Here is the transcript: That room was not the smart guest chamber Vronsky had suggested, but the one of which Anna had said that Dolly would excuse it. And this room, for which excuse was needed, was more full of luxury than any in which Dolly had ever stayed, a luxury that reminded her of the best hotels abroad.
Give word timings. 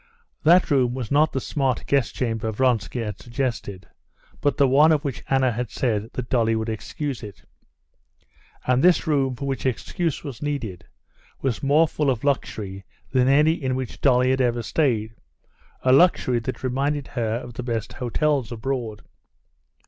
That 0.41 0.71
room 0.71 0.95
was 0.95 1.11
not 1.11 1.31
the 1.31 1.39
smart 1.39 1.85
guest 1.85 2.15
chamber 2.15 2.51
Vronsky 2.51 3.01
had 3.01 3.19
suggested, 3.19 3.87
but 4.41 4.57
the 4.57 4.67
one 4.67 4.91
of 4.91 5.03
which 5.05 5.23
Anna 5.29 5.51
had 5.51 5.69
said 5.69 6.09
that 6.13 6.27
Dolly 6.27 6.55
would 6.55 6.69
excuse 6.69 7.21
it. 7.21 7.43
And 8.65 8.83
this 8.83 9.05
room, 9.05 9.35
for 9.35 9.45
which 9.47 9.63
excuse 9.67 10.23
was 10.23 10.41
needed, 10.41 10.87
was 11.43 11.61
more 11.61 11.87
full 11.87 12.09
of 12.09 12.23
luxury 12.23 12.83
than 13.11 13.27
any 13.27 13.53
in 13.53 13.75
which 13.75 14.01
Dolly 14.01 14.31
had 14.31 14.41
ever 14.41 14.63
stayed, 14.63 15.13
a 15.83 15.91
luxury 15.93 16.39
that 16.39 16.63
reminded 16.63 17.09
her 17.09 17.35
of 17.35 17.53
the 17.53 17.61
best 17.61 17.93
hotels 17.93 18.51
abroad. 18.51 19.03